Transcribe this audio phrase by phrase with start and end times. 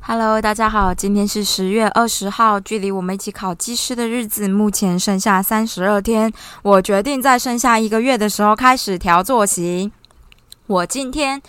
[0.00, 6.32] Hello，大家好，今天是十月二十号，距离我们一起考技师的日子目前剩下三十二天。
[6.62, 9.92] 我决定在剩下一个月的时候开始调作息。
[10.66, 11.40] 我今天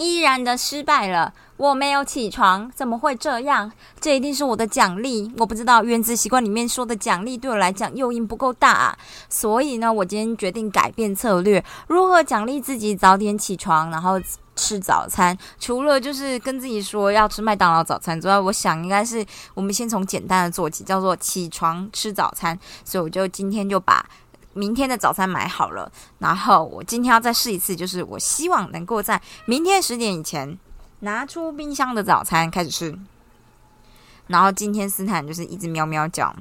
[0.00, 3.70] 依然的失败了，我没有起床，怎么会这样？
[4.00, 5.30] 这一定是我的奖励。
[5.36, 8.98] 我不知道原子习惯里面说的奖励对我来讲诱因不够大，啊，
[9.28, 14.18] 所以呢，我今天决定改变策略，如何奖励自己早点起床，然后。
[14.56, 22.58] 吃早餐，除了就是跟自己说要吃麦当劳早餐之外，我想应该是我们先从简单的做起，叫做起床吃早餐。
[22.84, 24.04] 所以我就今天就把
[24.52, 30.58] 明天的早餐买好了，然后我今天要再试一次，就是我希望能够在明天十点以前
[31.00, 32.98] 拿出冰箱的早餐开始吃。
[34.26, 36.34] 然后今天斯坦就是一直喵喵叫。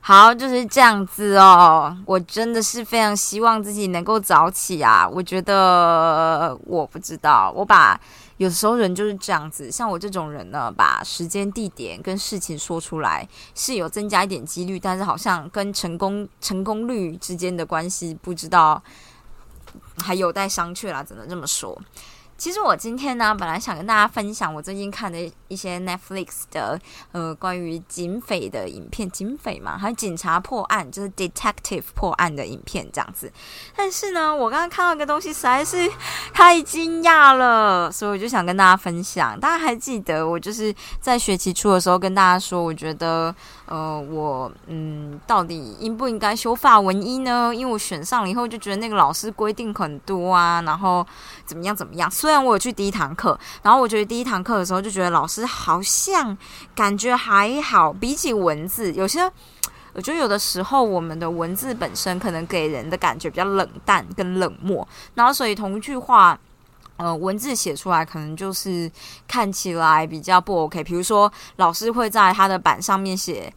[0.00, 1.96] 好，就是这样子哦。
[2.04, 5.08] 我真的是非常希望自己能够早起啊。
[5.08, 7.98] 我觉得我不知道，我把
[8.36, 18.82] 有时候人就是这样子，像我这种人呢，把时间、地点跟事情说出来是有增加一点几率，但是好像跟成功成功率之间的关系，不知道
[19.98, 21.02] 还有待商榷啦。
[21.02, 21.80] 只能这么说。
[22.36, 25.18] 其实我今天呢，本来想跟大家分享我最近看的
[25.48, 26.78] 一些 Netflix 的
[27.12, 33.32] 呃关于警匪的影片，警匪嘛，还有警察破案，就是 detective 破案的影片这样子。
[33.76, 35.90] 但是呢，我刚刚看到一个东西实在是
[36.32, 39.38] 太惊讶了，所以我就想跟大家分享。
[39.38, 43.34] 大家还记得我就是在学期初的时候跟大家说，我觉得
[43.66, 47.50] 呃我嗯到底应不应该修法文一呢？
[47.54, 51.06] 因为我选上了以后就觉得那个老师规定很多啊，然后
[51.46, 52.10] 怎么样怎么样。
[52.10, 56.36] 虽然我有去第一堂课，然后我觉得第一堂课的时候就觉得老师好像
[56.74, 59.20] 感觉还好，比起文字，有些
[59.94, 66.38] 我觉得有的时候我们的文字本身可能给人的感觉比较冷淡跟冷漠，然后所以同一句话，
[66.96, 68.90] 呃，文字写出来可能就是
[69.26, 70.84] 看起来比较不 OK。
[70.84, 73.52] 比如说老师会在他的板上面写，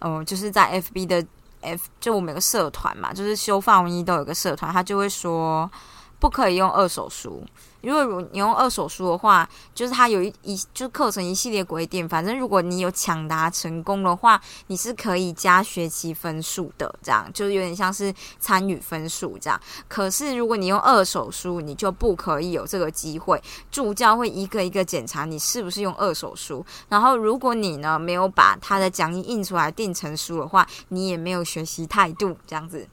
[0.00, 1.26] 呃，就是在 FB 的
[1.62, 5.70] F，就我们有个社团嘛，就是修法文一都有个社团，他就会说
[6.18, 7.42] 不可以用二手书。
[7.84, 19.60] 因为你用二手书的话，就是它有一一就课程一系列规定，反正如果你有抢答成功的话，你是可以加学期分数的，这样就是有点像是参与分数这样。
[19.86, 32.88] 可是如果你用二手书，你就不可以有这个机会，助教会一个一个检查你是不是用二手书，然后如果你呢没有把他的讲义印出来订成书的话，你也没有学习态度这样子，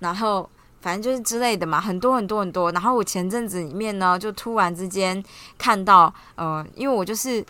[0.00, 0.50] 然后。
[0.84, 2.70] 反正就是之类的嘛，很多很多很多。
[2.72, 5.24] 然后我前阵子里面呢，就突然之间
[5.56, 7.42] 看到，呃，因为我就是。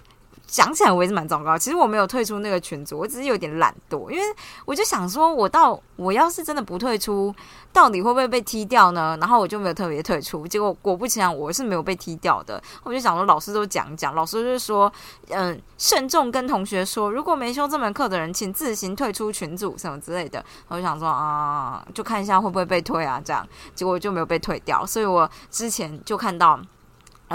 [0.46, 4.22] 讲起来我也是蛮糟糕，其实我没有退出那个群组，我只是有点懒惰，因为
[4.64, 7.34] 我就想说，我到我要是真的不退出，
[7.72, 9.16] 到底会不会被踢掉呢？
[9.20, 12.62] 然后我就没有特别退出，结果果不其然，我是没有被踢掉的。
[12.82, 14.92] 我就想说，老师都讲讲，老师就是说，
[15.30, 20.44] 嗯，慎重跟同学说，如果没修这门课的人，请自行退出群组什么之类的。
[20.68, 23.44] 我就想说啊，就看一下会不会被退啊，这样，
[23.74, 26.60] 结果就没有被退掉，所以我之前就看到。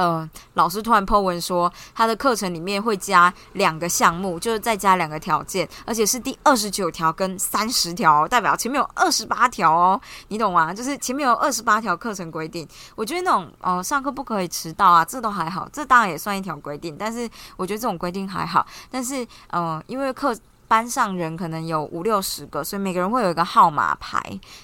[0.02, 10.00] 嗯，老师突然 po 文说，他的课程里面会加两个项目，就是再加两个条件，而且是第二十九条跟三十条，代表前面有二十八条哦，
[10.30, 10.74] 你懂吗？
[10.74, 12.66] 就是前面有二十八条课程规定。
[12.96, 18.66] 我觉得那种哦，上课不可以迟到啊，这都还好，这当然也算一条规定，但是我觉得这种规定还好。
[18.90, 20.34] 但是，嗯，因为课
[20.70, 24.22] 班上人可能有五六十个，所以每个人会有一个号码牌，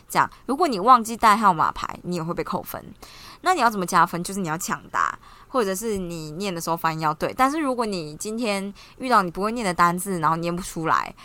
[0.08, 2.82] 这样，如果你忘记带号码牌，你也会被扣分。
[3.46, 4.22] 那你要怎么加分？
[4.22, 5.18] 就是你要抢答，
[5.48, 7.34] 或者是你念的时候发音要对。
[7.38, 11.16] 但是如果你今天遇到你不会念的单字，然后念不出来。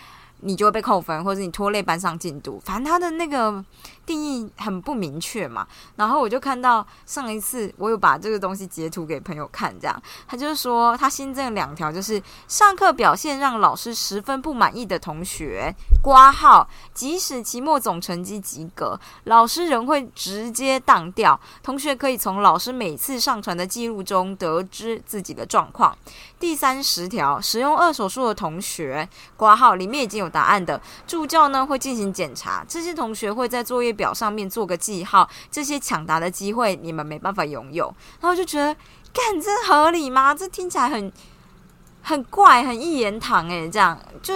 [0.43, 2.59] 你就会被扣分，或者你拖累班上进度。
[2.65, 3.63] 反正他的那个
[4.11, 5.65] 定义很不明确嘛。
[5.95, 15.73] 然后我就看到上一次我有把这个东西截图给朋友看，这样他就说他新增两条，就是上课表现让老师十分不满意的同学，
[16.03, 21.39] 挂号，即使期末总成绩及格，老师仍会直接当掉。
[21.63, 25.97] 同学可以从老师每次上传的记录中得知自己的状况。
[26.41, 37.95] 第三十条，使用二手书的同学，挂号里面已经有答案的助教呢会进行检查，这些同学会在作业表上面做个记号，这些抢答的机会你们没办法拥有。
[38.19, 38.75] 然后就觉得，
[39.13, 40.35] 干这合理吗？
[40.35, 41.13] 这听起来很
[42.01, 43.69] 很怪，很一言堂诶。
[43.69, 44.35] 这样就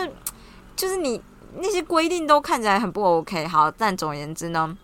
[0.77, 1.19] 就是你
[1.57, 3.47] 那些规定都看起来很不 OK。
[3.47, 4.77] 好，但总而言之呢。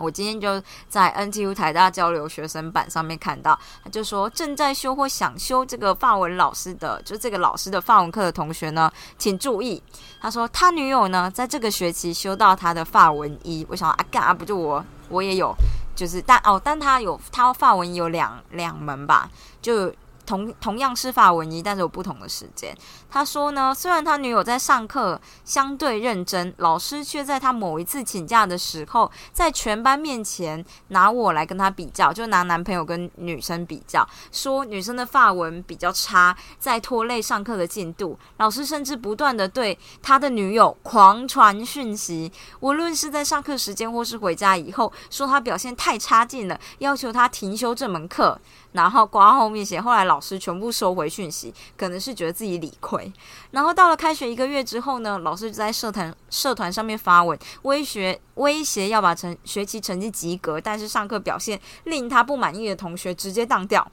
[0.00, 9.82] 我今天就在 NTU 台大交流学生版上面看到，他就说正在修或想修这个法文老师的，就这个老师的法文课的同学呢，请注意，
[10.20, 15.54] 他说他女友呢在这个学期修到他的法文一，我想啊干啊不就我我也有，
[15.94, 19.30] 就是但哦但他有他法文有两两门吧，
[19.60, 19.92] 就。
[20.28, 22.76] 同同样是法文一，但是有不同的时间。
[23.10, 38.18] 他说呢，虽然他女友在上课相对认真，老师却在他某一次请假的时候，在全班面前拿我来跟他比较，就拿男朋友跟女生比较，说女生的发文比较差，在拖累上课的进度。
[38.36, 48.38] 老师甚至不断的对他的女友狂传讯息，无论是在上课时间或是回家以后，说他表现太差劲了，要求他停修这门课。
[48.72, 53.12] 然后挂后面写，后来老老师全部收回讯息，可能是觉得自己理亏。
[53.52, 63.88] 然后到了开学一个月之后呢，老师就在社团社团上面发文，威胁威胁要把成学习成绩及格，但是上课表现令他不满意的同学直接当掉。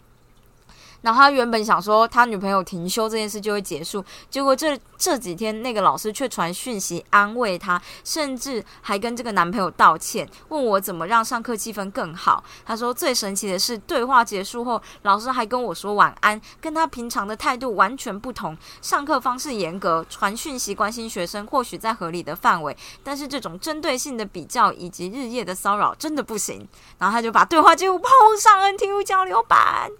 [1.05, 12.43] 然后他原本想说他女朋友停休这件事就会结束，结果这这几天那个老师却传讯息安慰他，甚至还跟这个男朋友道歉，问我怎么让上课气氛更好。
[12.65, 18.57] 他说最神奇的是对话结束后，老师还跟我说晚安，跟他平常的态度完全不同。
[18.81, 26.67] 上课方式严格，传讯息关心学生或许在合理的范围，但是这种针对性的比较以及日夜的骚扰真的不行。
[26.97, 28.09] 然后他就把对话记录抛
[28.39, 29.91] 上 NTU 交流版。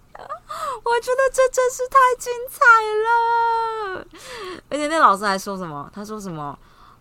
[0.83, 2.63] 我觉得这真是太精彩
[3.05, 4.07] 了，
[4.69, 5.89] 而且那老师还说什么？
[5.93, 6.57] 他说什么？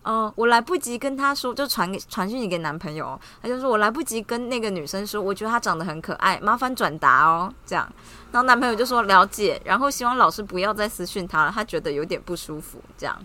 [0.07, 7.91] 嗯，我来不及跟他说，就传给传讯息给男朋友，他就说我来不及跟那个女生说，我觉得她长得很可爱，麻烦转达哦，这样。
[8.31, 13.19] 然后男朋友就说了解，然后希望老师不要再私讯他了，他觉得有点不舒服，这样。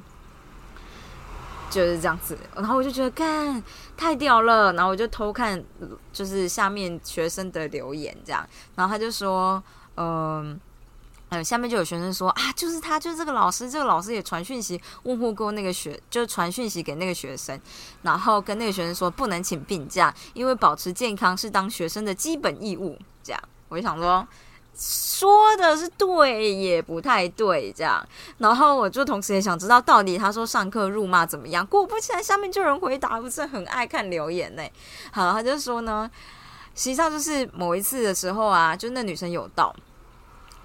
[1.68, 3.62] 就是这样子，然后我就觉得，干
[3.94, 5.62] 太屌了，然后我就偷看，
[6.14, 8.42] 就是下面学生的留言，这样，
[8.74, 9.62] 然后他就说。
[10.02, 10.58] 嗯，
[11.28, 17.60] 呃，下面就有学生说啊，就是他，就是这个老师，这个老师也传讯息问候过那个学，就传讯息给那个学生，
[18.00, 22.98] 然后跟那个学生说不能请病假，因为保持健康是当学生的基本义务。
[23.22, 24.26] 这样，我就想说，
[24.74, 28.02] 说的是对，也不太对，这样。
[28.38, 31.66] 然后我就同时也想知道，到底他说上课辱骂怎么样？
[31.66, 34.62] 果不其然，下面就有人回答，不是很爱看留言呢。
[35.12, 36.10] 好，他就说呢，
[36.74, 39.76] 实际上就是某一次的时候啊，就那女生有到。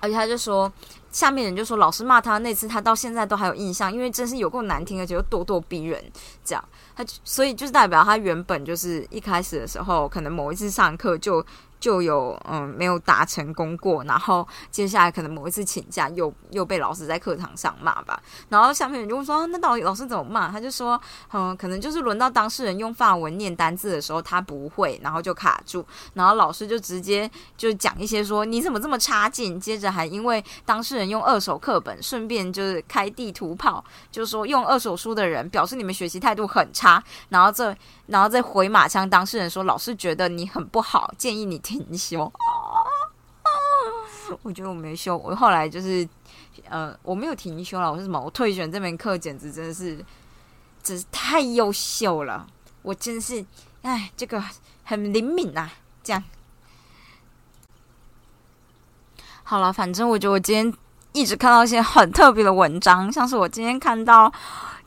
[0.06, 0.72] 而且他就说，
[1.12, 6.04] 下面人就说，老师骂他那次，他到现在都还有印象，因为真是有够难听，而且又咄咄逼人，
[6.44, 6.64] 这样
[6.96, 11.46] 他所以就是代表他原本就是一开始的时候，可能某一次上课就。
[11.80, 18.20] 就有嗯没有达成功过，然后接下来可能某一次请假又又被老师在课堂上骂吧，
[18.50, 20.50] 然后下面人就问说那到底老师怎么骂？
[20.52, 21.00] 他就说
[21.34, 37.76] 嗯可能就是轮到当事人用法文念单字的时候他不会，然后就卡住，然后老师就直接就讲一些说你怎么这么差劲，接着还因为当事人用二手课本，顺便就是开地图炮，就是说用二手书的人表示你们学习态度很差，然后这
[38.08, 41.62] 然后再回马枪当事人说老师觉得你很不好，建议你。
[41.66, 42.32] 停休，
[44.44, 45.18] 我觉得我没休。
[45.18, 46.08] 我后来就是，
[46.70, 47.92] 呃，我没有停休了。
[47.92, 48.22] 我是什么？
[48.22, 50.06] 我退选这门课，简直真的是，
[50.84, 52.46] 真是太优秀了。
[52.84, 53.44] 我真是，
[53.82, 54.44] 哎，这个
[54.84, 55.68] 很灵敏呐。
[56.04, 56.24] 这样，
[59.42, 60.72] 好了，反正我觉得我今天
[61.14, 64.32] 一直看到一些很特别的文章，像是我今天看到。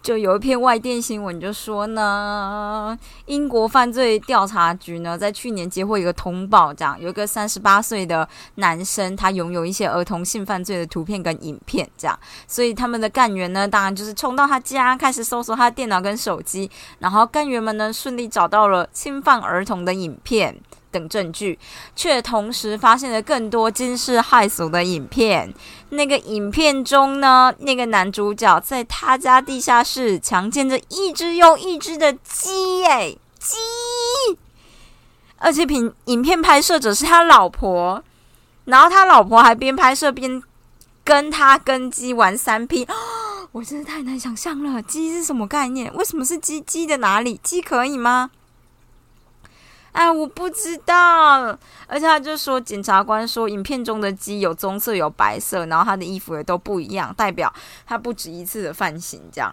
[0.00, 2.96] 就有一篇外电新闻，就说呢，
[3.26, 20.58] 英国犯罪调查局呢，在去年接获一个通报，这样有一个三十八岁的男生，他拥有一些儿童性犯罪的图片跟影片，这样，所以他们的干员呢，当然就是冲到他家，开始搜索他的电脑跟手机，然后干员们呢，顺利找到了侵犯儿童的影片。
[20.90, 21.58] 等证据，
[21.94, 25.52] 却同时发现了更多惊世骇俗的影片。
[25.90, 33.56] 那个影片中呢，那个男主角在他家地下室强奸着一只又一只的鸡，哎，鸡！
[35.38, 38.02] 而且影影片拍摄者是他老婆，
[38.64, 40.42] 然后他老婆还边拍摄边
[41.04, 42.86] 跟他跟鸡玩三 P，
[43.52, 45.94] 我真的太难想象了，鸡是什么概念？
[45.94, 46.60] 为什么是鸡？
[46.62, 47.40] 鸡的哪里？
[47.42, 48.30] 鸡可以吗？
[49.98, 51.58] 哎，我不知道。
[51.88, 57.52] 而且他就说，检察官说，影片中的鸡有棕色，有白色，然后他的衣服也都不一样，代表
[57.84, 59.52] 他不止一次的犯行这样。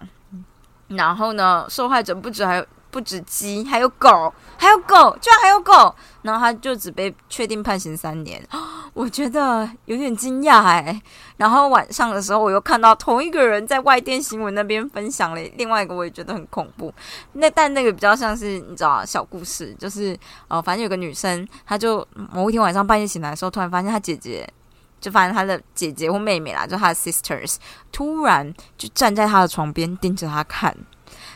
[0.90, 5.94] 然后呢，受害者不止还有不止鸡，还有狗，还有狗，居然还有狗。
[6.22, 8.42] 然后他就只被确定判刑三年，
[8.96, 11.02] 我觉得有点惊讶哎。
[11.36, 16.94] 然后晚上的时候，我又看到同一个人在外电新闻那边分享了另外一个，我也觉得很恐怖。
[17.34, 24.50] 那但那个比较像是你知道小故事，就是呃，反正有个女生，她就某一天晚上半夜醒来的时候，突然发现她姐姐，
[25.02, 27.58] 就发现她的姐姐或妹妹啦，就她的 sisters，
[27.92, 30.74] 突然就站在她的床边盯着她看。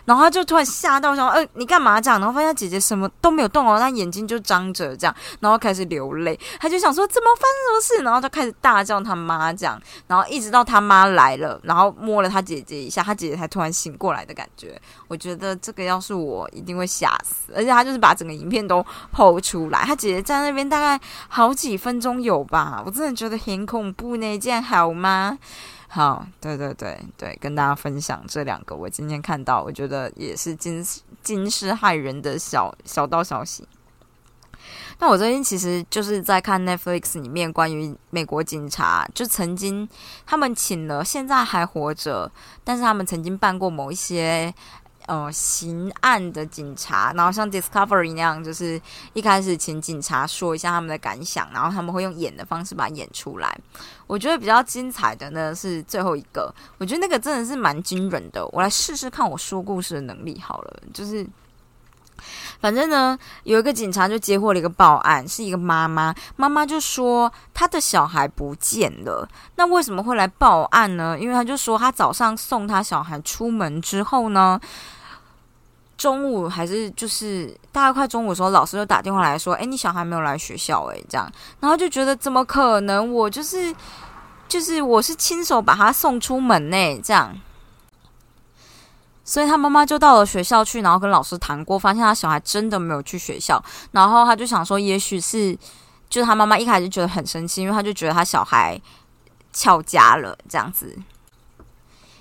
[0.05, 6.39] 然后他就突然吓到，想：“呃，你干嘛这样？”然后发现姐姐什么都没有动哦，她眼睛就张着这样，然后开始流泪。
[6.59, 14.79] 他就想说：“怎么发生什么事？”然后就开始大叫他妈这样，然后一直到他妈来了，然后摸了他姐姐一下，他姐姐才突然醒过来的感觉。
[15.07, 17.53] 我觉得这个要是我，一定会吓死。
[17.55, 25.37] 而且他就是把整个影片都剖出来，他姐姐在那边大概好几分钟有吧，我真的觉得很恐怖呢，这样好吗？
[25.91, 30.85] 好，对对对对，跟大家分享这两个，我今天看到，我觉得也是惊
[31.23, 33.67] 惊世骇人的小小道消息。
[34.99, 39.89] 那我最近其实就是在看 Netflix 里面关于美国警察，就曾经
[40.27, 42.31] 他们请了现在还活着，
[42.63, 44.53] 但是他们曾经办过某一些。
[45.09, 48.79] 呃，刑案的警察，然后像 Discovery 那样，就是
[49.13, 53.59] 一开始请警察说一下他们的感想，然后他们会用演的方式把它演出来。
[54.05, 58.45] 我觉得比较精彩的呢是最后一个，我觉得那个真的是蛮惊人的。
[58.49, 60.79] 我来试试看我说故事的能力好了。
[60.93, 61.25] 就是
[62.61, 69.27] 反正呢，有一个警察就接获了一个报案，是一个妈妈，妈妈就说她的小孩不见了。
[69.55, 71.17] 那为什么会来报案呢？
[71.19, 74.61] 因为他就说他早上送他小孩出门之后呢。
[75.99, 81.29] 中午还是就是大概快中午的时候，老师就打电话来说：“哎，你小孩没有来学校哎，这样。”
[81.59, 83.13] 然后就觉得怎么可能？
[83.13, 83.75] 我就是
[84.47, 87.37] 就是我是亲手把他送出门呢，这样。
[89.25, 93.61] 所以他妈妈就到了学校去，然后跟老师谈过，发现他小孩真的没有去学校。
[93.91, 95.53] 然后他就想说，也许是
[96.09, 98.81] 就是他妈妈一开始觉得很生气，因为他就觉得他小孩
[99.51, 100.97] 翘家了这样子。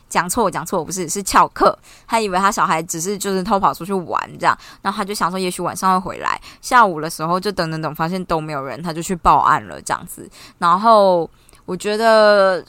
[0.08, 1.78] 讲错，讲错，不是是翘课。
[2.06, 6.40] 他以为他小孩只是就是偷跑出去玩这样，然后他就想说，也许晚上会回来。
[6.60, 10.28] 下午的时候就等等等，发现都没有人，他就去报案了这样子。
[10.58, 11.28] 然后
[11.64, 12.64] 我觉得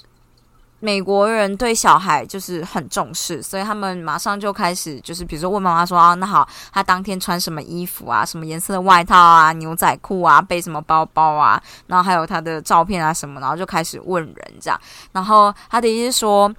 [0.81, 14.79] 美国人对小孩就是很重视，所以他们马上就开始就是比如说问妈妈说啊，那好，他当天穿什么衣服啊，什么颜色的外套啊，牛仔裤啊，背什么包包啊，然后还有他的照片啊什么，然后就开始问人这样。
[15.11, 16.53] 然后他的意思说。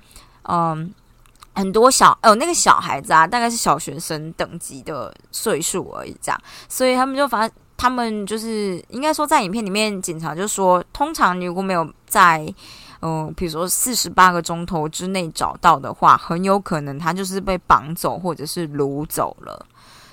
[0.50, 0.92] 嗯，
[1.54, 12.52] 很多小哦，那个小孩子啊，大概是小学生等级的岁数而已，这样，所以他们就发，他们就是应该说，在影片里面，警察就说，通常如果没有在，
[13.00, 19.66] 嗯，比如说四十八个钟头之内找到的话，很有可能他就是被绑走或者是掳走了。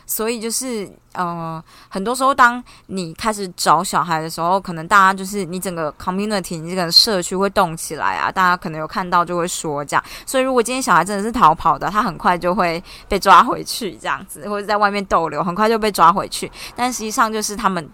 [0.07, 10.03] 所以就是，呃，很多时候当你开始找小孩的时候，可能大家就是你整个 community 你这个社区会动起来啊，大家可能有看到就会说这样。
[10.25, 16.51] 所以如果今天小孩真的是逃跑的，他很快就会被抓回去这样子，或者在外面逗留，很快就被抓回去。
[16.75, 17.87] 但实际上就是他们。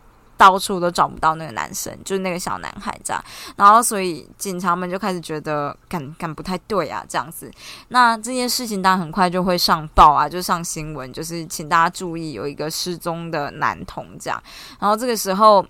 [0.44, 3.24] 到处都找不到那个男生，就是那个小男孩这样，
[3.56, 7.50] 然后所以警察们就开始觉得感感不太对啊，这样子。
[7.88, 14.44] 那这件事情当然很快就会上报啊，就上新闻，就是请大家注意有一个失踪的男童这样。
[14.80, 15.66] 然后这个时候，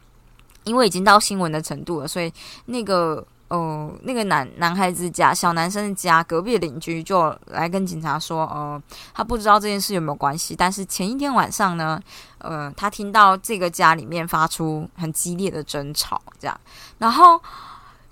[0.64, 2.34] 因为已经到新闻的程度了，所以
[2.66, 3.24] 那个。
[3.50, 8.82] 哦，那个男男孩子家小男生的家隔壁邻居就来跟警察说，呃，
[9.14, 12.00] 他不知道这件事有没有关系，但是前一天晚上呢，
[12.40, 16.60] 呃，他听到这个家里面发出很激烈的争吵，这样，
[16.98, 17.42] 然后。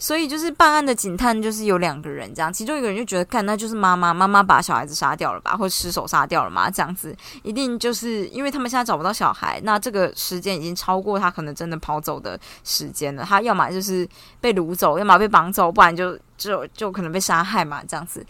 [0.02, 18.26] 所以就是办案的警探，就是有两个人这样，其中一个人就觉得，干那就是妈妈，妈妈把小孩子杀掉了吧，或失手杀掉了嘛，这样子，一定就是因为他们现在找不到小孩，那这个时间已经超过他可能真的跑走的时间了，他要么就是被掳走，要么被绑走，不然就就就可能被杀害嘛，这样子。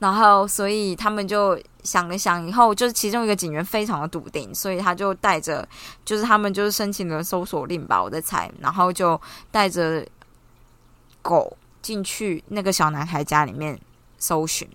[0.00, 5.66] 然后，所以他们就想了想，以后就是其中一个警员非常的笃定，所以他就带着，
[6.04, 9.18] 就是他们就是申请了搜索令吧，我在猜，然后就
[9.50, 10.06] 带着。
[11.26, 13.76] 狗进去那个小男孩家里面
[14.16, 14.68] 搜寻，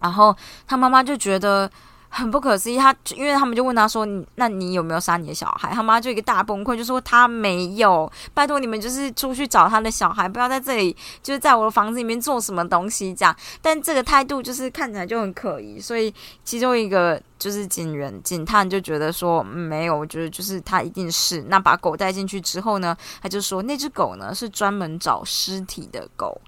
[0.00, 0.34] 然后
[0.66, 1.70] 他妈妈就觉得
[2.18, 2.76] 很不可思议。
[2.76, 4.06] 他因为他们就问他说
[4.36, 16.12] ：“那你有没有杀你的小孩？”他妈就一个大崩溃，就说：“他没有，拜托你们就是出去找他的小孩，不要在这里就是在我的房子里面做什么东西这样。”但这个态度就是看起来就很可疑，所以
[16.44, 17.20] 其中一个。
[17.38, 26.40] 就是警员、警探就觉得说没有，我觉得就是他一定是那把狗带进去之后呢，他就说那只狗呢是专门找尸体的狗，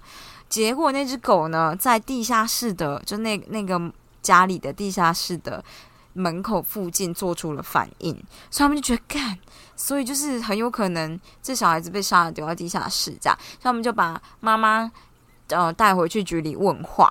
[0.49, 3.79] 结果那只狗呢在地下室的就那那个
[4.21, 5.63] 家里的地下室的
[6.13, 8.13] 门口附近做出了反应，
[8.49, 9.37] 所以他们就觉得干，
[9.75, 14.91] 所以就是很有可能这小孩子被杀了丢到地下室这样，所以他们就把妈妈
[15.49, 17.09] 呃带回去局里问话，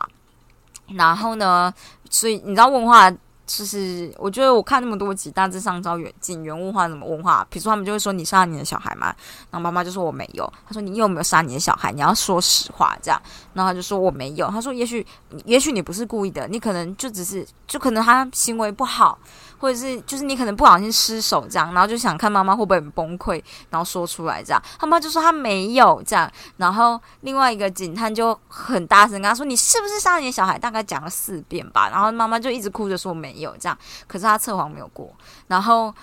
[0.89, 1.73] 然后呢，
[2.11, 3.13] 所以你知道问话。
[3.59, 9.07] 就是我觉得我看那么多集，大致上招远近原物化什么文化，比如说他们就会说你杀你的小孩吗？
[9.51, 10.51] 然后妈妈就说我没有。
[10.65, 11.91] 他说你有没有杀你的小孩？
[11.91, 13.21] 你要说实话这样。
[13.53, 14.49] 然后他就说我没有。
[14.49, 15.05] 他说也许
[15.45, 19.19] 也许你不是故意的，你可能就只是就可能他行为不好。
[19.61, 30.59] 或者是就是你可能不小心失手这样，然后就想看妈妈会不会很崩溃，然后说出来这样，他妈就说他没有这样，然后另外一个警探就很大声跟他说你是不是杀了你的小孩？
[30.59, 35.15] 大概讲了四遍吧，然后妈妈就一直哭着说没有这样，可是他测谎没有过，
[35.49, 35.95] 然后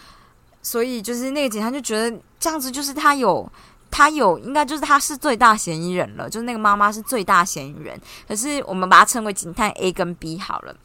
[0.62, 3.50] 所以就是那个警探就觉得这样子就是他有
[3.90, 10.76] 他有应该就是他是最大嫌疑人了，就是那个妈妈是最大嫌疑人，可是我们把它称为警探 A 跟 B 好了。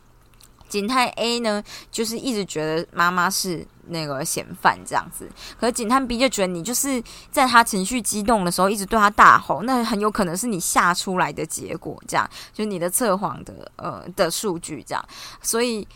[0.73, 15.05] 警探 A 呢，就是一直觉得妈妈是那个嫌犯这样子，可是警探 B 就觉得你就是在他情绪激动的时候一直对他大吼，那很有可能是你吓出来的结果，这样就是你的测谎的呃的数据这样，
[15.43, 15.87] 所以。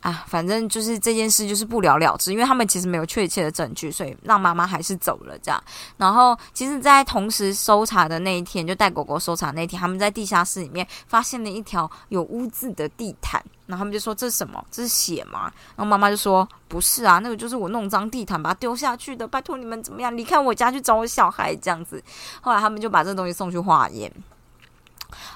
[0.00, 5.62] 啊，反正就是这件事就是不了了之，因为他们其实没有确切的证据，所以让妈妈还是走了这样。
[5.96, 14.64] 然后，其实，在同时搜查的那一天，就带狗狗搜查那天，他们在地下室里面发现了一条有污渍的地毯，然后他们就说这是什么？
[14.70, 15.52] 这是血吗？
[15.76, 22.02] 然后妈妈就说不是啊，那个就是我弄脏地毯把它丢下去的，拜托你们怎么样离开我家去找我小孩这样子。
[22.40, 24.12] 后来他们就把这东西送去化验。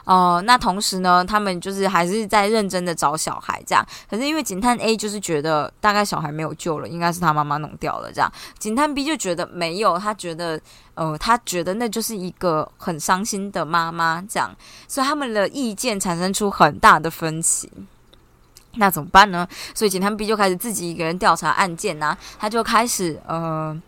[0.05, 3.87] 哦，那同时呢，他们就是还是在认真的找小孩，这样。
[4.09, 8.31] 可是因为警探 A 就是觉得大概小孩没有救了，应该是他妈妈弄掉了，这样。
[8.59, 10.61] 警探 B 就觉得没有，他觉得，
[10.95, 14.55] 呃，他觉得那就是一个很伤心的妈妈，这样。
[14.87, 17.71] 所以他们的意见产生出很大的分歧。
[18.75, 19.49] 那怎么办呢？
[19.75, 23.81] 所以警探 B 就开始自己一个人调查案件呐，他就开始，呃，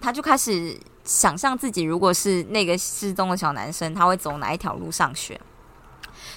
[0.00, 0.78] 他就开始。
[1.04, 5.40] 想象自己如果是那个失踪的小男生，他会走哪一条路上学？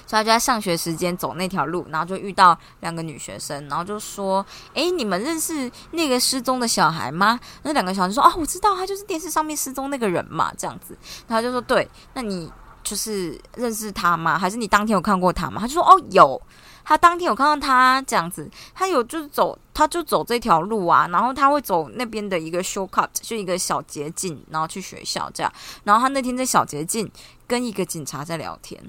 [0.08, 4.46] 所以他就在上学时间走那条路，然后就遇到两个女学生，然后就说
[4.76, 10.96] ：“诶，你们认识那个失踪的小孩吗？”那两个小孩说：“哦，我知道，他就是电视上面失踪那个人嘛。”这样子，
[11.28, 12.52] 然后就说：“对，那你
[12.84, 14.38] 就是认识他吗？
[14.38, 16.40] 还是你当天有看过他吗？”他就说：“哦，有。”
[16.86, 25.52] 他当天有看到他这样子，他有就是走，他就走这条路啊，然后他会走那边的一个 shortcut，就一个小捷径，然后去学校这样。
[25.84, 27.12] 然后他那天在小捷径
[27.48, 28.80] 跟一个警察在聊天，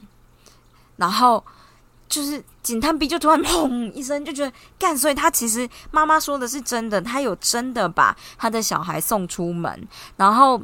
[0.97, 1.43] 然后
[2.07, 10.61] 就是警探 B 就突然砰一声，就觉得干，所以他其实妈妈说的是真的，他有真的把他的小孩送出门，然后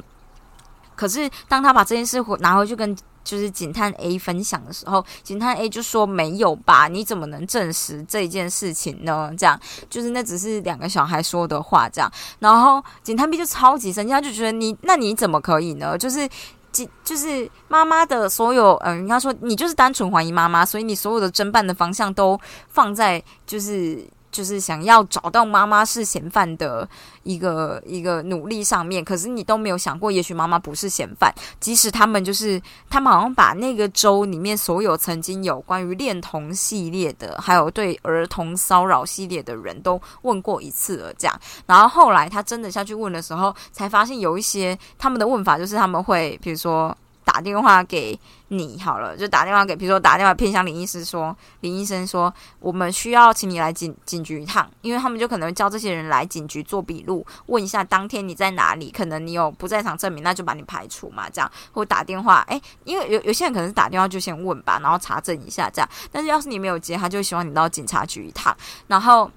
[0.95, 2.95] 可是当他把这件事拿回去跟。
[3.23, 6.87] 就是警探 A 分享的时候，警探 A 就说没有吧？
[6.87, 9.31] 你怎么能证实这件事情呢？
[9.37, 9.59] 这样
[9.89, 12.11] 就是那只是两个小孩说的话，这样。
[12.39, 15.97] 然后警探 B 就超级生气，他就觉得你那你怎么可以呢？
[15.97, 16.27] 就是
[16.71, 24.05] 警就是妈妈的所有，嗯，他说你就是单纯怀疑妈妈，所以你所有的侦办的方向都放在就是。
[24.33, 26.85] 就是想要找到妈妈是嫌犯的
[27.21, 31.31] 一个一个努力上面，可是你都没有想过，也许妈妈不是嫌犯。
[31.59, 41.39] 即使他们就是他们好像把那个州里面所有曾经有关于恋童系列的，还有对儿童骚扰系列的人都问过一次了，这样。
[41.67, 46.97] 然后后来他真的下去问的时候，才发现有一些他们的问法就是他们会，比如说。
[47.23, 48.17] 打电话给
[48.49, 68.55] 你好了，就打电话给，比如说打电话偏向林医师说，林医生说，我们需要请你来警警局一趟，因为他们就可能叫这些人来警局做笔录，问一下当天你在哪里，可能你有不在场证明，那就把你排除嘛，这样，或打电话，诶，因为有有些人可能是打电话就先问吧，然后查证一下这样，但是要是你没有接，他就希望你到警察局一趟，
[68.87, 69.31] 然后，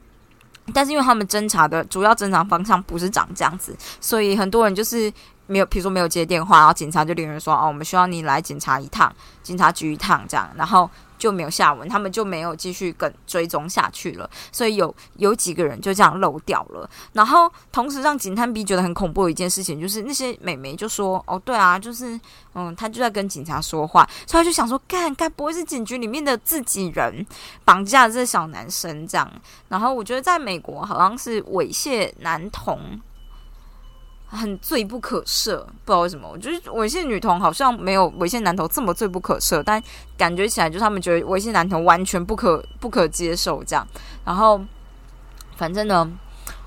[0.74, 5.12] 但是因为他们侦查的主要侦查方向不是长这样子，所以很多人就是。
[5.46, 14.28] 没有，比如说没有接电话，然后警察就连人说：“哦，我们需要你来警察一趟，警察局一趟，这样。”然后就没有下文，他们就没有继续跟追踪下去了。
[14.50, 16.90] 所以有有几个人就这样漏掉了。
[17.12, 22.18] 然后同时让警探 B 觉得很恐怖的一件事情，就是那些美眉就说：“哦，对啊，就是
[22.54, 27.24] 嗯，他就在跟警察说话。”所以他就想说：“干，该不会是警局里面的自己人
[27.64, 29.30] 绑架这小男生这样？”
[29.68, 33.00] 然后我觉得在美国好像是猥亵男童。
[34.36, 39.82] 很罪不可赦，不知道为什么，我觉得猥亵女童好像没有猥亵男童这么罪不可赦，但
[40.16, 43.86] 感觉起来就是他们觉得猥亵男童完全不可不可接受这样。
[44.24, 44.60] 然后，
[45.56, 46.10] 反正呢，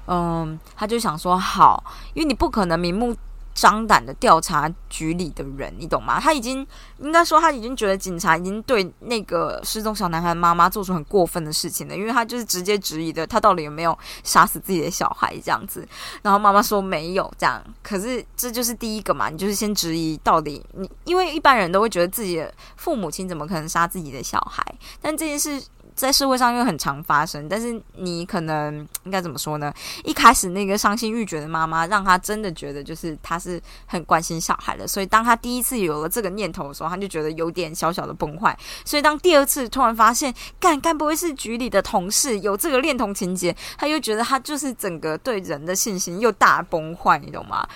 [0.08, 3.16] 嗯，他就想说好，因为你不可能明目
[3.60, 6.18] 张胆的调查局里的人，你懂吗？
[6.18, 6.66] 他已经
[7.00, 15.86] 应该说他已经觉得警察已经对那个失踪小男孩的妈妈做出很过分的事情了，因为他就是直接质疑的他到底有没有杀死自己的小孩这样子。
[16.22, 24.64] 然后妈妈说没有这样，可是这就是第一个嘛，你就是先质疑到底你，因为一般人都会觉得自己的父母亲怎么可能杀自己的小孩，
[25.02, 25.62] 但这件事。
[26.00, 29.74] 在社会上又很常发生，但是你可能应该怎么说呢？
[30.04, 38.58] 一开始那个伤心欲绝的妈妈，让他真的觉得就是他是很关心小孩的，所以当他第一次有了这个念头的时候，他就觉得有点小小的崩坏。
[38.86, 47.68] 所以当第二次突然发现，干该不会是局里的同事有这个恋童情节，他又觉得他就是整个对人的信心又大崩坏，你懂吗？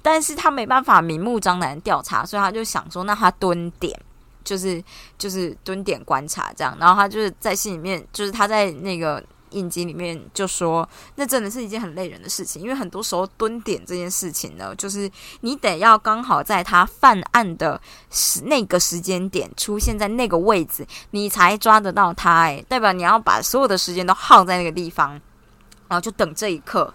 [0.00, 3.98] 但是他没办法明目张胆调查，所以他就想说，那他蹲点。
[4.44, 4.82] 就是
[5.16, 15.10] 就是蹲点观察这样，然后他就是在信里面，就是他在那个影集里面就说，那真的是一件很累人的事情，因为很多时候蹲点这件事情呢，就是
[15.42, 25.10] 你得要刚好在他犯案的时那个时间点出现在那个位置，你才抓得到他，哎，代表你要把所有的时间都耗在那个地方，
[25.88, 26.92] 然后就等这一刻，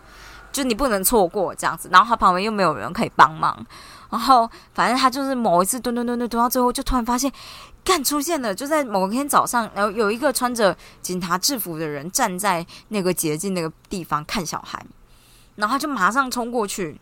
[0.51, 3.63] 就你不能错过这样子，然后他旁边又没有人可以帮忙。
[4.09, 7.29] 然后，反正他就是某一次蹲蹲蹲蹲蹲到最后，就突然发现，
[7.83, 14.81] 干出现了，就在某天早上，然后有一个穿着警察制服的人站在那个捷径那个地方看小孩，
[15.55, 16.97] 然后他就马上冲过去，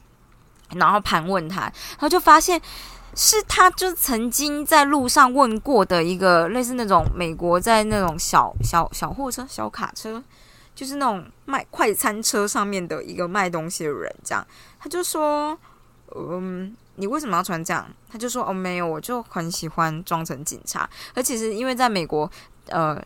[0.72, 2.60] 然后盘问他，然后就发现
[3.13, 10.24] 是他就曾经在路上问过的一个类似那种美国在那种小小小货车、小卡车，
[10.74, 14.44] 就是那种卖快餐车上面的一个卖东西的人，这样
[14.80, 15.56] 他就说，
[16.15, 16.76] 嗯。
[16.96, 17.88] 你为什么要穿这样？
[18.10, 20.90] 他就说：“哦，没有，我就很喜欢装成警察。
[21.14, 22.30] 而其实，因为在美国，
[22.68, 23.02] 呃，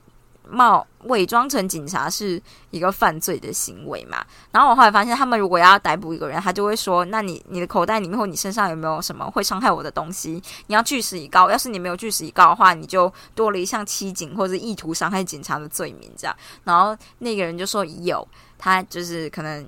[0.47, 4.23] 冒伪装成警察是一个犯罪的行为嘛。
[4.51, 10.41] 然后我后来发现，他们如果要逮捕一个人，他就会说：那你你的口袋里面或你身上有没有什么会伤害我的东西？
[10.67, 11.49] 你要据实以告。
[11.49, 16.11] 要是你没有据实以告的话，你就多了一项欺警或者意图伤害警察的罪名。
[16.15, 19.67] 这样，然后那个人就说有，他就是可能。”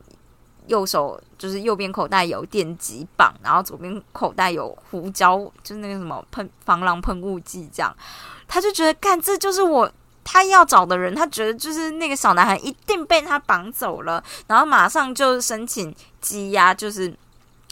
[0.71, 7.93] 右手就是右边口袋有电击棒，然后左边口袋有胡椒，就是那个什么喷防狼喷雾剂，这样
[8.47, 9.91] 他就觉得，干这就是我
[10.23, 17.13] 他要找的人，他觉得就是那个小男孩一定被他绑走了，然后马上就申请羁押，就是。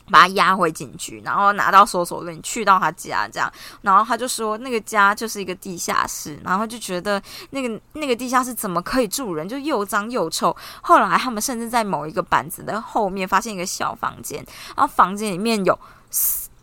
[0.10, 10.56] 把他押回警局，然后拿到搜索令，去到他家这样，然后他就说那个家就是一个地下室，然后就觉得那个那个地下室怎么可以住人，就又脏又臭。
[10.82, 14.45] 后来他们甚至在某一个板子的后面发现一个小房间，
[14.76, 15.78] 然后房间里面有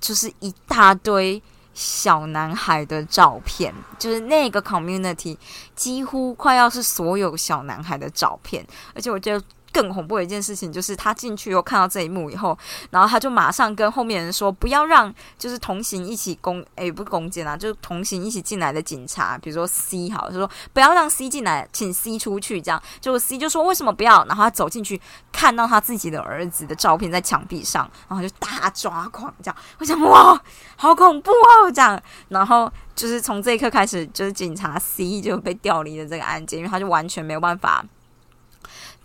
[0.00, 1.42] 就是一大堆
[1.74, 5.36] 小男孩的照片，就是那个 community
[5.74, 9.44] 几乎快要是所有小男孩的照片，而且我觉得。
[9.76, 12.56] 更恐怖的一件事情就是，他进去又看到这一幕以后，
[12.88, 24.98] 然后他就马上跟后面人说：“不要让就是同行一起攻，诶，不攻坚啊，就是同行一起进来的警察，比如说 C 好，就说不要让 C 进来，请 C 出去。”这样，结果 C 就说：“为什么不要？”然后他走进去，
[25.30, 29.30] 看到他自己的儿子的照片在墙壁上，然后就大抓狂。
[29.42, 30.40] 这样，我想哇，
[30.76, 31.70] 好恐怖哦！
[31.70, 37.84] 这样，然后就是从这一刻开始，就是警察 C 就被调离了这个案件，因为他就完全没有办法。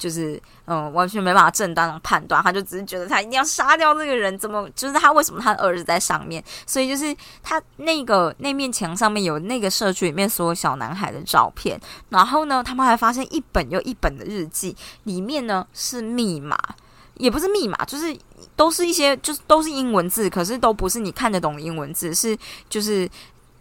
[0.01, 6.43] 就是嗯，完全没办法正当的判断，他就只是觉得他一定要杀掉那个人，怎么就是他为什么他的儿子在上面？
[6.65, 16.57] 所以就是他那个那面墙上面有那个社区里面所有小男孩的照片，然后呢，他们还发现一本又一本的日记，里面呢是密码，
[17.17, 18.17] 也不是密码，就是
[18.55, 22.35] 都是一些就是都是英文字，可是都不是你看得懂的英文字，是
[22.67, 23.07] 就是。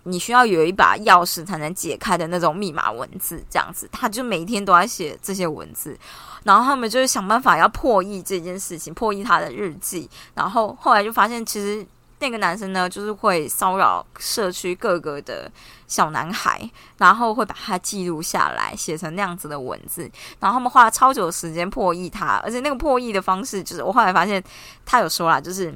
[0.05, 5.99] 你需要有一把钥匙才能解开的那种密码文字，这样子，他就每天都在写这些文字，
[6.45, 11.87] 然后他们就是想办法要破译这件事情，破译他的日记，然后后来就发现，其实
[12.19, 15.51] 那个男生呢，就是会骚扰社区各个的
[15.87, 24.43] 小男孩，然后会把他记录下来，写成那样子的文字，然后他们花了超久的时间破译他，而且那个破译的方式，就是我后来发现
[24.87, 25.75] 他有说啦，就是。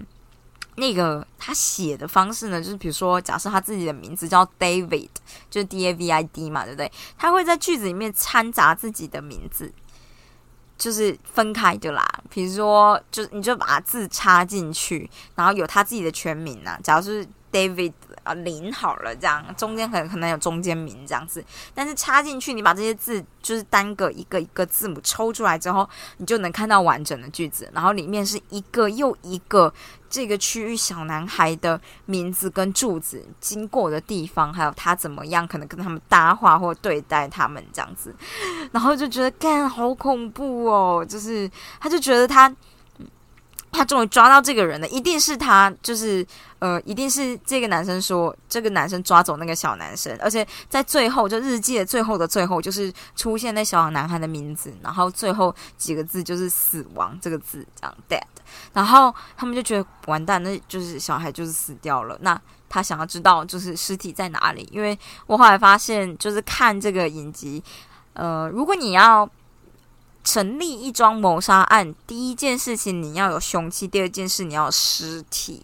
[0.77, 5.09] 那个他写的方式呢，就是比如说，假设他自己的名字叫 David，
[5.49, 6.91] 就是 D A V I D 嘛，对不对？
[7.17, 9.73] 他会在句子里面掺杂自己的名字，
[10.77, 12.05] 就是分开的啦。
[12.29, 17.93] 比如说，就你就把字插进去，然后有他自己的全名啊，假如是 David。
[18.25, 25.87] 啊，零好了，这样中间可能可能有中间名这样子，但是插进去，你把这些字就是单个一个一个字母抽出来之后，
[26.17, 29.71] 你就能看到完整的句子，然后里面是一个又一个
[30.09, 38.17] 这个区域小男孩的名字跟住子、经过的地方，还有他怎么样可能跟他们搭话或对待他们这样子，
[38.73, 42.51] 然后就觉得干好恐怖哦，就是他就觉得他。
[43.77, 46.25] 他终于抓到这个人了，一定是他，就是
[46.65, 58.23] 呃，一定是这个男生说，这个男生抓走那个小男生，而且在最后，就日记的最后的最后，就是出现那小男孩的名字，然后最后几个字就是死亡这个字，这样 dead，
[58.73, 62.17] 然后他们就觉得完蛋，那就是小孩就是死掉了。
[62.23, 67.63] 那他想要知道就是尸体在哪里，因为我后来发现，就是看这个影集，
[68.15, 69.29] 呃，如果你要。
[70.27, 75.63] 成立一桩谋杀案，第一件事情你要有凶器，第二件事你要有尸体。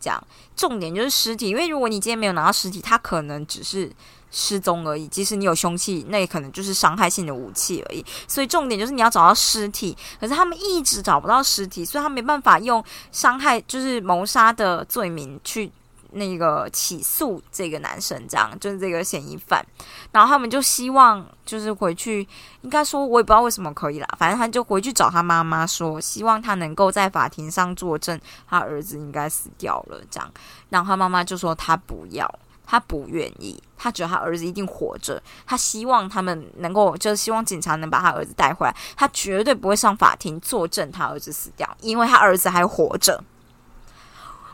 [0.00, 0.20] 讲
[0.56, 3.90] 重点就是尸体，因为如果你今天没有拿到尸体，他可能只是
[4.30, 5.06] 失踪而已。
[5.06, 8.04] 即使你有凶器，那也可能就是伤害性的武器而已。
[8.26, 12.82] 所以重点就是你要找到尸体，可是他们一直找不到尸体，所以他没办法用
[13.12, 15.70] 伤害就是谋杀的罪名去。
[16.12, 19.64] 那个起诉这个男生，这样就是这个嫌疑犯，
[20.12, 22.26] 然后他们就希望就是回去，
[22.62, 28.18] 应该说我也不知道为什么可以啦，反正他就回去找他妈妈说，希望他能够在法庭上作证，
[28.48, 30.30] 他儿子应该死掉了这样，
[30.68, 32.28] 然后他妈妈就说他不要，
[32.66, 43.22] 他不愿意，他觉得他儿子一定活着，他希望他们能够就是希望警察能把他儿子带回来，他绝对不会上法庭作证他儿子死掉，因为他儿子还活着。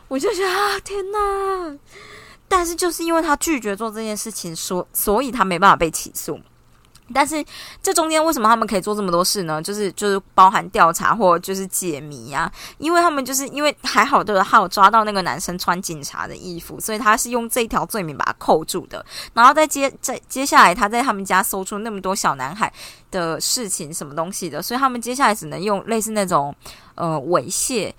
[0.07, 1.77] 我就觉得啊，天哪！
[2.47, 6.39] 但是就是因为他拒绝做这件事情，所所以他没办法被起诉。
[7.13, 7.41] 但是
[7.81, 9.61] 这中间为什么他们可以做这么多事呢？
[9.61, 12.51] 就是就是包含调查或就是解谜啊。
[12.77, 19.05] 因为他们就是因为还好的还有抓到那个男生穿警察的衣服，所以他是用这条罪名把他扣住的。
[19.33, 22.71] 然后再接再接下来他在他们家搜出那么多小男孩
[23.09, 26.53] 的事情什么东西的，所以他们接下来只能用类似那种
[26.95, 27.93] 呃猥亵。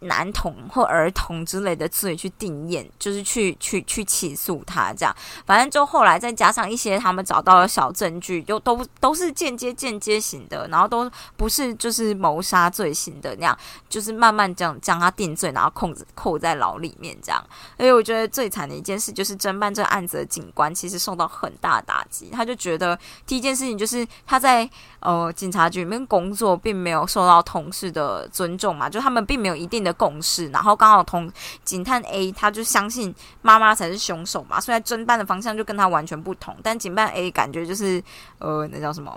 [0.00, 13.58] 男童或儿童之类的罪去定验，就是去去去起诉他这样，反正就后来再加上一些他们找到了小证据，就都都是间接间接型的，然后都不是就是谋杀罪型的那样，
[13.88, 17.44] 就是慢慢这样将他定罪，然后控制扣在牢里面这样。
[17.76, 24.68] 所以我觉得最惨的一件事就是侦办这个案子的警官其实受到很大打击，他就觉得第一件事情就是他在
[25.00, 29.90] 呃警察局里面工作并没有受到同事的尊重嘛，就他们并没有一定的。
[30.00, 31.30] 共识，然后刚好同
[31.62, 36.56] 警探 A 他就相信妈妈才是凶手嘛，虽然侦办的方向就跟他完全不同。
[36.62, 38.02] 但警办 A 感觉就是
[38.38, 39.14] 呃，那叫什么？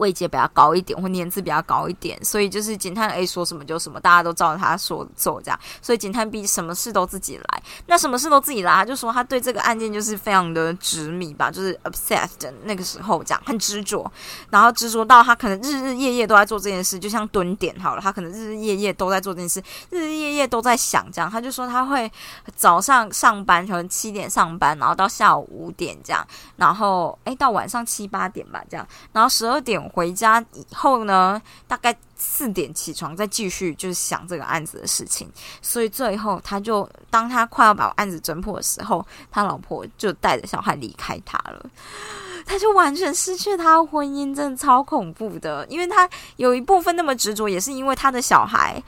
[0.00, 5.60] 位阶比较高一点，或年资比较高一点，所以就是警探 A 说什么就什么，大家都照着他说做这样。
[5.82, 14.10] 所以警探 B 什么事都自己来，那什么事都自己来，他就说他对这个案件就是非常的执迷吧，就是 obsessed 那个时候这样，很执着，
[14.48, 21.30] 然后执着到他可能日日夜夜都在做这件事，就像蹲点好了，他可能日日夜夜都在做这件事，日日夜夜都在想这样。
[21.30, 22.10] 他就说他会
[22.56, 29.89] 早上上班，可能七点上班，然后到下午五点这样，然后诶到晚上七八点吧这样，然后十二点。
[29.92, 35.30] 回家以后呢，大概四点起床，再继续就是想这个案子的事情。
[35.60, 41.66] 所以最后，他就当他快要把案子侦破的时候，他老婆就带着小孩离开他了。
[42.46, 45.64] 他就完全失去他的婚姻，真的超恐怖的。
[45.68, 48.82] 因为他有一部分那么执着，也是因为他的小孩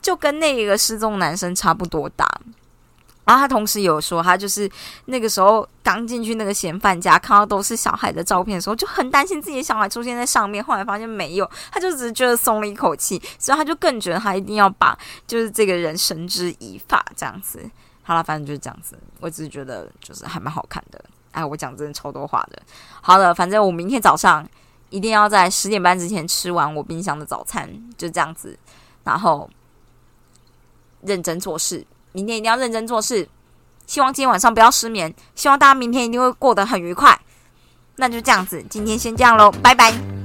[0.00, 2.26] 就跟那个失踪男生差不多大。
[3.26, 4.70] 然后他同时有说，他就是
[5.06, 10.62] 那个时候刚进去那个嫌犯家，看到都是小孩的照片的时候，就很担心自己的小孩出现在上面。
[10.62, 17.68] 后来发现没有，他就只是觉得松了一口气，所以他就更觉得他一定要把就是这个人绳之以法这样子。
[18.04, 18.96] 好了，反正就是这样子。
[19.18, 21.04] 我只是觉得就是还蛮好看的。
[21.32, 22.62] 哎，我讲真的超多话的。
[23.02, 24.48] 好的，反正我明天早上
[24.90, 28.56] 一定要在十点半之前吃完我冰箱的早餐，就这样子，
[29.02, 29.50] 然后
[31.02, 31.84] 认真做事。
[32.16, 33.28] 明天一定要认真做事，
[33.86, 37.20] 希望今天晚上不要失眠，希望大家明天一定会过得很愉快。
[37.96, 40.15] 那就这样子，今天先这样喽，拜拜。